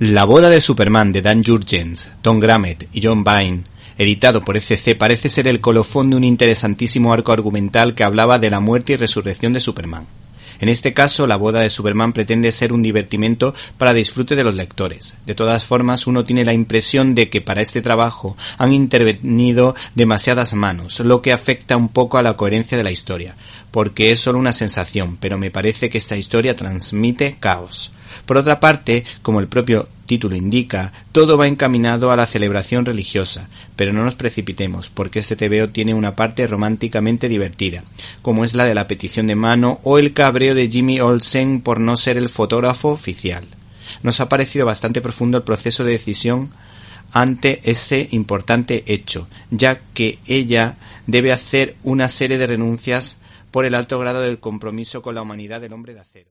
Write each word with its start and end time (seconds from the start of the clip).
La 0.00 0.24
boda 0.24 0.50
de 0.50 0.60
Superman 0.60 1.12
de 1.12 1.22
Dan 1.22 1.44
Jurgens, 1.44 2.08
Tom 2.20 2.40
Grammett 2.40 2.88
y 2.92 3.00
John 3.00 3.22
Byrne, 3.22 3.62
editado 3.96 4.44
por 4.44 4.56
ECC, 4.56 4.98
parece 4.98 5.28
ser 5.28 5.46
el 5.46 5.60
colofón 5.60 6.10
de 6.10 6.16
un 6.16 6.24
interesantísimo 6.24 7.12
arco 7.12 7.30
argumental 7.30 7.94
que 7.94 8.02
hablaba 8.02 8.40
de 8.40 8.50
la 8.50 8.58
muerte 8.58 8.94
y 8.94 8.96
resurrección 8.96 9.52
de 9.52 9.60
Superman. 9.60 10.04
En 10.60 10.68
este 10.68 10.92
caso, 10.92 11.26
la 11.26 11.36
boda 11.36 11.60
de 11.60 11.70
Superman 11.70 12.12
pretende 12.12 12.52
ser 12.52 12.72
un 12.72 12.82
divertimento 12.82 13.54
para 13.78 13.92
disfrute 13.92 14.36
de 14.36 14.44
los 14.44 14.54
lectores. 14.54 15.14
De 15.26 15.34
todas 15.34 15.66
formas, 15.66 16.06
uno 16.06 16.24
tiene 16.24 16.44
la 16.44 16.52
impresión 16.52 17.14
de 17.14 17.28
que 17.28 17.40
para 17.40 17.60
este 17.60 17.82
trabajo 17.82 18.36
han 18.58 18.72
intervenido 18.72 19.74
demasiadas 19.94 20.54
manos, 20.54 21.00
lo 21.00 21.22
que 21.22 21.32
afecta 21.32 21.76
un 21.76 21.88
poco 21.88 22.18
a 22.18 22.22
la 22.22 22.34
coherencia 22.34 22.78
de 22.78 22.84
la 22.84 22.92
historia, 22.92 23.36
porque 23.70 24.10
es 24.10 24.20
solo 24.20 24.38
una 24.38 24.52
sensación, 24.52 25.16
pero 25.20 25.38
me 25.38 25.50
parece 25.50 25.88
que 25.90 25.98
esta 25.98 26.16
historia 26.16 26.56
transmite 26.56 27.36
caos. 27.40 27.92
Por 28.26 28.36
otra 28.36 28.60
parte, 28.60 29.04
como 29.22 29.40
el 29.40 29.48
propio 29.48 29.88
título 30.06 30.36
indica, 30.36 30.92
todo 31.12 31.36
va 31.36 31.46
encaminado 31.46 32.10
a 32.10 32.16
la 32.16 32.26
celebración 32.26 32.84
religiosa, 32.84 33.48
pero 33.76 33.92
no 33.92 34.04
nos 34.04 34.14
precipitemos, 34.14 34.90
porque 34.90 35.20
este 35.20 35.36
TVO 35.36 35.70
tiene 35.70 35.94
una 35.94 36.16
parte 36.16 36.46
románticamente 36.46 37.28
divertida, 37.28 37.84
como 38.22 38.44
es 38.44 38.54
la 38.54 38.66
de 38.66 38.74
la 38.74 38.86
petición 38.86 39.26
de 39.26 39.34
mano 39.34 39.80
o 39.82 39.98
el 39.98 40.12
cabreo 40.12 40.54
de 40.54 40.68
Jimmy 40.68 41.00
Olsen 41.00 41.60
por 41.60 41.80
no 41.80 41.96
ser 41.96 42.18
el 42.18 42.28
fotógrafo 42.28 42.90
oficial. 42.90 43.44
Nos 44.02 44.20
ha 44.20 44.28
parecido 44.28 44.66
bastante 44.66 45.00
profundo 45.00 45.38
el 45.38 45.44
proceso 45.44 45.84
de 45.84 45.92
decisión 45.92 46.50
ante 47.12 47.60
ese 47.64 48.08
importante 48.10 48.82
hecho, 48.86 49.28
ya 49.50 49.80
que 49.94 50.18
ella 50.26 50.76
debe 51.06 51.32
hacer 51.32 51.76
una 51.84 52.08
serie 52.08 52.38
de 52.38 52.46
renuncias 52.46 53.18
por 53.50 53.64
el 53.64 53.74
alto 53.74 53.98
grado 54.00 54.20
del 54.20 54.40
compromiso 54.40 55.00
con 55.00 55.14
la 55.14 55.22
humanidad 55.22 55.60
del 55.60 55.72
hombre 55.72 55.94
de 55.94 56.00
acero. 56.00 56.30